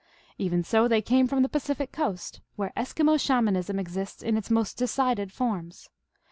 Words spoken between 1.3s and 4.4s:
the Pacific coast, where Eskimo Shamanism exists in